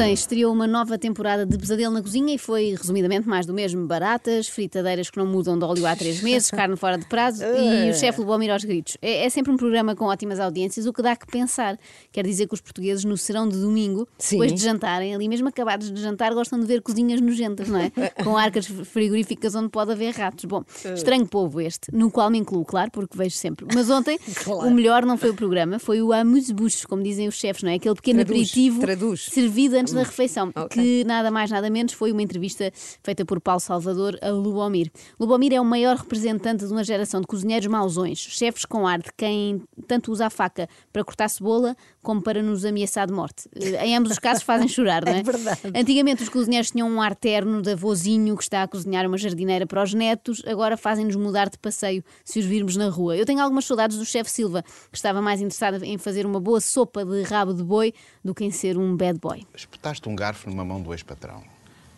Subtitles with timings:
[0.00, 3.86] Ontem estreou uma nova temporada de Pesadelo na Cozinha e foi, resumidamente, mais do mesmo.
[3.86, 7.90] Baratas, fritadeiras que não mudam de óleo há três meses, carne fora de prazo e
[7.90, 8.96] o chefe Lubomir aos gritos.
[9.02, 11.78] É, é sempre um programa com ótimas audiências, o que dá que pensar.
[12.10, 14.36] Quer dizer que os portugueses, no serão de domingo, Sim.
[14.38, 17.90] depois de jantarem, ali mesmo acabados de jantar, gostam de ver cozinhas nojentas, não é?
[18.24, 20.46] Com arcas frigoríficas onde pode haver ratos.
[20.46, 20.64] Bom,
[20.94, 23.66] estranho povo este, no qual me incluo, claro, porque vejo sempre.
[23.74, 24.66] Mas ontem, Claro.
[24.66, 27.74] o melhor não foi o programa, foi o amuse-bouche, como dizem os chefes, não é?
[27.74, 29.26] Aquele pequeno Traduz, aperitivo traduz.
[29.26, 30.68] servido antes da refeição, ok.
[30.68, 32.70] que nada mais, nada menos foi uma entrevista
[33.02, 34.90] feita por Paulo Salvador a Lubomir.
[35.18, 39.10] Lubomir é o maior representante de uma geração de cozinheiros mausões, chefes com ar de
[39.16, 43.48] quem tanto usa a faca para cortar cebola como para nos ameaçar de morte.
[43.54, 45.20] Eh, Em ambos os casos fazem chorar, não é?
[45.20, 45.60] É verdade.
[45.74, 49.66] Antigamente os cozinheiros tinham um ar terno de avôzinho que está a cozinhar uma jardineira
[49.66, 53.16] para os netos, agora fazem-nos mudar de passeio se os virmos na rua.
[53.16, 56.60] Eu tenho algumas saudades do chefe Silva, que estava mais interessado em fazer uma boa
[56.60, 57.92] sopa de rabo de boi
[58.24, 59.42] do que em ser um bad boy.
[59.70, 61.44] Espetaste um garfo numa mão do ex-patrão.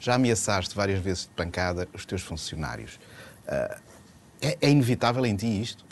[0.00, 2.98] Já ameaçaste várias vezes de pancada os teus funcionários.
[3.46, 3.78] Ah,
[4.40, 5.84] é, é inevitável em ti isto?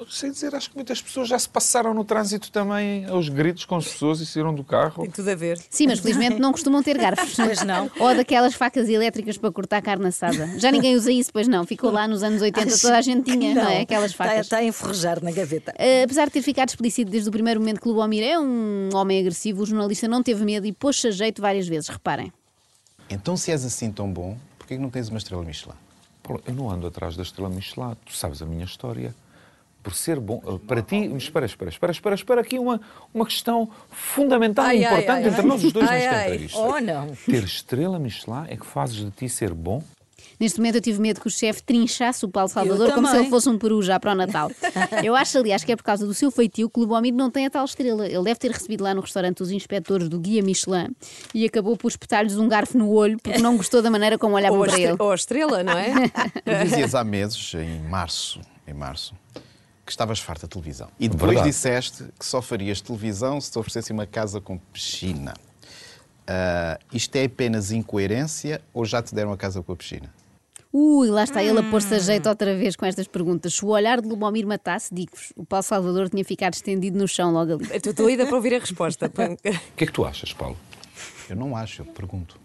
[0.00, 3.66] Não sei dizer, acho que muitas pessoas já se passaram no trânsito também aos gritos
[3.66, 5.02] com as pessoas e saíram do carro.
[5.02, 5.60] Tem tudo a ver.
[5.68, 7.34] Sim, mas felizmente não costumam ter garfos.
[7.36, 7.90] Pois não.
[8.00, 10.58] Ou daquelas facas elétricas para cortar carne assada.
[10.58, 11.66] Já ninguém usa isso, pois não.
[11.66, 13.82] Ficou lá nos anos 80, toda a gente tinha, não, é?
[13.82, 14.46] Aquelas Está, facas.
[14.46, 15.72] está a enferrujar na gaveta.
[15.72, 19.20] Uh, apesar de ter ficado explícito desde o primeiro momento que Lubomir é um homem
[19.20, 22.32] agressivo, o jornalista não teve medo e pôs-se a jeito várias vezes, reparem.
[23.10, 25.74] Então, se és assim tão bom, porquê que não tens uma estrela Michelin?
[26.22, 29.14] Paulo, eu não ando atrás da estrela Michelin, tu sabes a minha história.
[29.82, 32.80] Por ser bom, eh, para ti, mas espera, espera, espera, espera, espera aqui uma,
[33.14, 35.46] uma questão fundamental e importante ai, entre ai.
[35.46, 36.58] nós os dois nesta entrevista.
[36.58, 37.16] Oh, não.
[37.26, 39.82] Ter estrela Michelin é que fazes de ti ser bom?
[40.40, 43.28] Neste momento eu tive medo que o chefe trinchasse o Paulo Salvador como se ele
[43.28, 44.50] fosse um peru já para o Natal.
[45.04, 47.44] Eu acho, aliás, que é por causa do seu feitio que o Lubomir não tem
[47.44, 48.06] a tal estrela.
[48.06, 50.88] Ele deve ter recebido lá no restaurante os inspectores do Guia Michelin
[51.34, 54.58] e acabou por espetar-lhes um garfo no olho porque não gostou da maneira como olhavam
[54.60, 54.96] para ele.
[54.98, 56.08] ou a estrela, não é?
[56.42, 59.14] Tu dizias há meses, em março, em março,
[59.90, 60.88] que estavas farta de televisão.
[61.00, 61.50] E depois Verdade.
[61.50, 65.34] disseste que só farias televisão se te oferecessem uma casa com piscina.
[66.28, 70.14] Ah, isto é apenas incoerência ou já te deram a casa com a piscina?
[70.72, 73.54] Ui, lá está ele a pôr-se a jeito outra vez com estas perguntas.
[73.54, 77.32] Se o olhar de Lubomir matasse, digo-vos, o Paulo Salvador tinha ficado estendido no chão
[77.32, 77.68] logo ali.
[77.72, 79.10] Estou doida para ouvir a resposta.
[79.20, 79.36] O
[79.76, 80.56] que é que tu achas, Paulo?
[81.28, 82.38] Eu não acho, eu pergunto.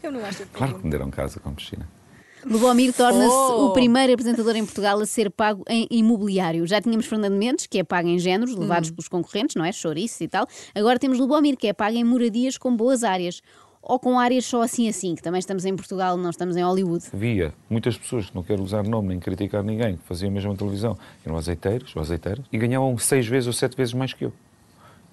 [0.00, 0.46] Eu não acho.
[0.52, 1.88] Claro que me deram casa com piscina.
[2.46, 3.66] Lubomir torna-se Oh!
[3.66, 6.66] o primeiro apresentador em Portugal a ser pago em imobiliário.
[6.66, 9.72] Já tínhamos Fernando Mendes, que é pago em géneros, levados pelos concorrentes, não é?
[9.72, 10.46] Chouriço e tal.
[10.74, 13.40] Agora temos Lubomir, que é pago em moradias com boas áreas.
[13.86, 17.04] Ou com áreas só assim assim, que também estamos em Portugal, não estamos em Hollywood.
[17.12, 20.56] Havia muitas pessoas que não quero usar nome nem criticar ninguém, que faziam a mesma
[20.56, 24.32] televisão, eram azeiteiros ou azeiteiras, e ganhavam seis vezes ou sete vezes mais que eu.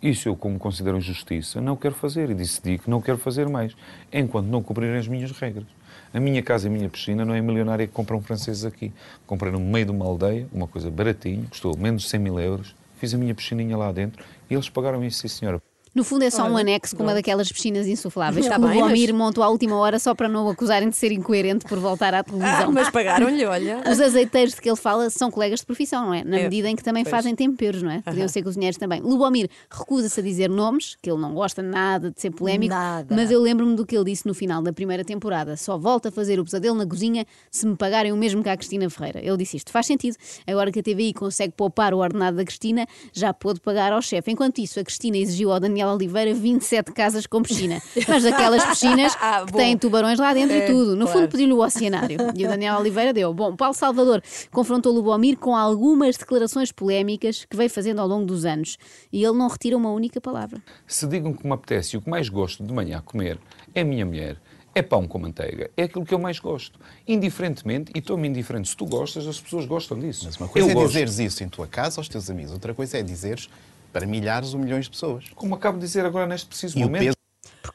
[0.02, 3.76] Isso eu, como considero injustiça, não quero fazer e decidi que não quero fazer mais,
[4.12, 5.68] enquanto não cumprirem as minhas regras.
[6.12, 8.92] A minha casa e a minha piscina não é milionária que compram franceses aqui.
[9.28, 12.76] Comprei no meio de uma aldeia, uma coisa baratinha, custou menos de 100 mil euros,
[12.98, 15.62] fiz a minha piscininha lá dentro e eles pagaram isso, sim senhora.
[15.94, 18.68] No fundo é só um Olha, anexo com uma daquelas piscinas insufláveis Está que o
[18.70, 21.66] bem, Lubomir mas- montou à última hora só para não o acusarem de ser incoerente
[21.66, 22.70] por voltar à televisão.
[22.70, 23.84] Ah, mas pagaram-lhe, olha.
[23.92, 26.24] Os azeiteiros de que ele fala são colegas de profissão, não é?
[26.24, 27.12] Na É, medida em que também pois.
[27.12, 28.02] fazem temperos, não é?
[28.02, 29.02] Podiam ser cozinheiros também.
[29.02, 33.14] Lubomir recusa-se a dizer nomes, que ele não gosta nada de ser polémico, Nada.
[33.14, 35.58] mas eu lembro-me do que ele disse no final da primeira temporada.
[35.58, 38.56] Só volta a fazer o pesadelo na cozinha se me pagarem o mesmo que a
[38.56, 39.20] Cristina Ferreira.
[39.22, 39.72] Ele disse isto.
[39.72, 40.16] Faz sentido.
[40.48, 44.32] Agora que a TVI consegue poupar o ordenado da Cristina, já pôde pagar ao chefe.
[44.32, 47.82] Enquanto isso, a Cristina exigiu ao Daniel Oliveira 27 casas com piscina.
[48.08, 50.96] Mas daquelas piscinas Ah, que têm tubarões lá dentro e É, tudo.
[50.96, 51.20] No claro.
[51.22, 52.18] fundo, pediu-lhe o oceanário.
[52.36, 53.34] E o Daniel Oliveira deu.
[53.34, 54.22] Bom, Paulo Salvador
[54.52, 58.78] confrontou Lubomir com algumas declarações polémicas que veio fazendo ao longo dos anos.
[59.12, 60.62] E ele não retira uma única palavra.
[60.86, 63.40] Se digam que me apetece e o que mais gosto de manhã a comer
[63.74, 64.38] é a minha mulher,
[64.74, 66.80] é pão com manteiga, é aquilo que eu mais gosto.
[67.08, 70.24] Indiferentemente, e estou-me indiferente, se tu gostas, as pessoas gostam disso.
[70.26, 70.88] Mas uma coisa eu é gosto.
[70.88, 73.50] dizeres isso em tua casa aos teus amigos, outra coisa é dizeres
[73.92, 75.26] para milhares ou milhões de pessoas.
[75.36, 77.21] Como acabo de dizer agora neste preciso E momento.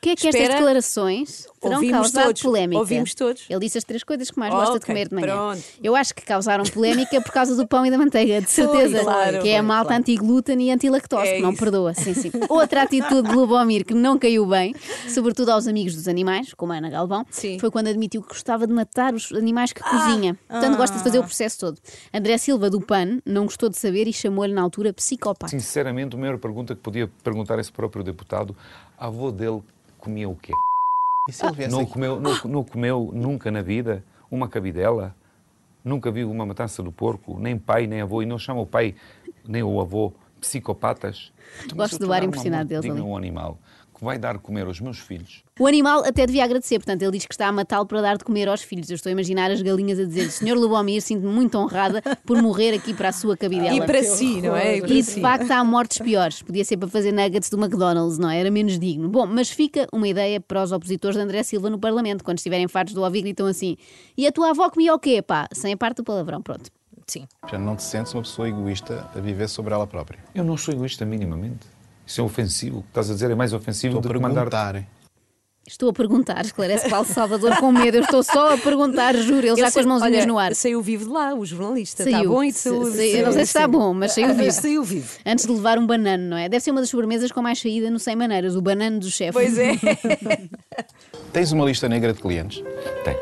[0.06, 0.54] Porquê é que estas Espera.
[0.58, 2.42] declarações terão Ouvimos causado todos.
[2.42, 2.78] polémica?
[2.78, 3.44] Ouvimos todos.
[3.50, 5.26] Ele disse as três coisas que mais Oh, gosta de ok, comer de manhã.
[5.26, 5.62] pronto.
[5.82, 9.00] Eu acho que causaram polémica por causa do pão e da manteiga, de certeza.
[9.00, 10.00] claro, que é a foi, malta claro.
[10.00, 11.58] anti-glúten e anti-lactose, É que não isso.
[11.58, 11.94] perdoa.
[11.94, 12.30] Sim, sim.
[12.48, 14.74] Outra atitude de Lubomir que não caiu bem,
[15.08, 17.58] sobretudo aos amigos dos animais, como a Ana Galvão, Sim.
[17.58, 20.38] foi quando admitiu que gostava de matar os animais que cozinha.
[20.48, 21.78] Portanto, gosta de fazer o processo todo.
[22.14, 25.48] André Silva, do PAN, não gostou de saber e chamou-lhe na altura psicopata.
[25.48, 28.56] Sinceramente, a maior pergunta que podia perguntar a esse próprio deputado,
[28.98, 29.62] a avô dele
[30.06, 30.52] comia o quê?
[31.28, 31.92] E se ele Não aqui?
[31.92, 35.14] comeu, não, não comeu nunca na vida uma cabidela?
[35.84, 37.38] Nunca viu uma matança do porco?
[37.40, 38.22] Nem pai, nem avô.
[38.22, 38.94] E não chama o pai,
[39.46, 41.32] nem o avô, psicopatas?
[41.64, 43.08] Então, Gosto do ar impressionado deles digna ali.
[43.08, 43.58] um animal.
[43.98, 47.24] que vai dar comer aos meus filhos, O animal até devia agradecer, portanto, ele diz
[47.24, 48.90] que está a matá-lo para dar de comer aos filhos.
[48.90, 52.74] Eu estou a imaginar as galinhas a dizer: Senhor Lubomir, sinto-me muito honrada por morrer
[52.74, 53.72] aqui para a sua cabidela.
[53.74, 54.76] E para si, não é?
[54.76, 55.18] E E de si.
[55.22, 56.42] facto há mortes piores.
[56.42, 58.38] Podia ser para fazer nuggets do McDonald's, não é?
[58.38, 59.08] Era menos digno.
[59.08, 62.68] Bom, mas fica uma ideia para os opositores de André Silva no Parlamento, quando estiverem
[62.68, 63.78] fartos do ouvir, gritam assim:
[64.14, 65.48] E a tua avó comia o quê, pá?
[65.54, 66.70] Sem a parte do palavrão, pronto.
[67.06, 67.26] Sim.
[67.50, 70.18] Já não te sentes uma pessoa egoísta a viver sobre ela própria.
[70.34, 71.66] eu não sou egoísta minimamente.
[72.06, 72.78] Isso é ofensivo.
[72.78, 74.42] O que estás a dizer é mais ofensivo Estou do que mandar.
[74.48, 74.86] perguntar.
[75.68, 77.96] Estou a perguntar, esclarece Paulo Salvador com medo.
[77.96, 80.54] Eu estou só a perguntar, juro, ele já com as mãozinhas olha, no ar.
[80.54, 82.04] Saiu vivo de lá, o jornalista.
[82.04, 82.30] Está Saiu.
[82.30, 82.98] bom e de Se- saúde.
[83.02, 84.52] eu não sei se está bom, mas saiu vivo.
[84.52, 85.18] Saiu vivo.
[85.26, 86.48] Antes de levar um banano, não é?
[86.48, 89.32] Deve ser uma das sobremesas com mais saída no 100 maneiras, o banano do chefe.
[89.32, 89.72] Pois é.
[91.32, 92.62] Tens uma lista negra de clientes?
[93.04, 93.16] Tem.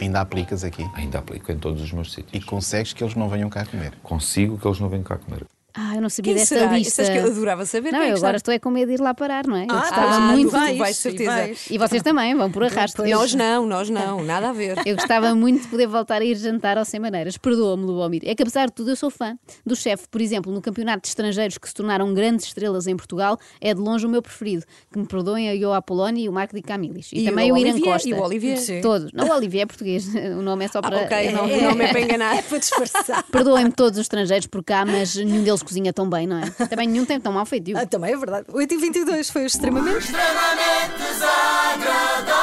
[0.00, 0.84] Ainda aplicas aqui?
[0.94, 2.44] Ainda aplico em todos os meus E sítios.
[2.44, 3.92] consegues que eles não venham cá comer?
[4.02, 5.44] Consigo que eles não venham cá comer.
[5.74, 6.72] Ah, eu não sabia Quem desta será?
[6.76, 7.02] lista.
[7.04, 8.36] Que eu adorava saber Não, é eu agora está.
[8.36, 9.64] estou é com medo de ir lá parar, não é?
[9.64, 10.50] Eu Ah, gostava ah, muito.
[10.50, 11.30] vais, vais, certeza.
[11.30, 11.66] vais.
[11.70, 13.04] E vocês também, vão por arrasto.
[13.04, 14.76] Eu- Nós não, nós não, nada a ver.
[14.86, 17.36] Eu gostava muito de poder voltar a ir jantar ao Sem Maneiras.
[17.36, 18.22] Perdoa-me, Lubomir.
[18.24, 19.36] É que, apesar de tudo, eu sou fã
[19.66, 20.08] do chefe.
[20.08, 23.80] Por exemplo, no campeonato de estrangeiros que se tornaram grandes estrelas em Portugal, é de
[23.80, 24.64] longe o meu preferido.
[24.92, 27.10] Que me perdoem a Io Apoloni e o Marco de Camilis.
[27.12, 28.08] E, E também o o, Irã Olivier, Costa.
[28.08, 28.56] e o Olivier.
[28.58, 28.80] Sim.
[28.80, 29.12] Todos.
[29.12, 30.08] Não, o Olivier é português.
[30.38, 31.00] O nome é só para.
[31.00, 32.36] Ah, ok, não- o nome é para enganar.
[32.36, 33.22] É para disfarçar.
[33.30, 36.50] Perdoem-me todos os estrangeiros por cá, mas nenhum deles cozinha adivinha tão bem, não é?
[36.66, 37.76] Também nenhum tem tão mal feito.
[37.76, 38.46] Ah, também é verdade.
[38.52, 39.98] 8 e 22 foi o extremamente.
[39.98, 42.38] extremamente desagradável.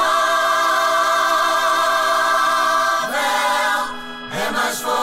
[4.47, 4.94] É mais forte.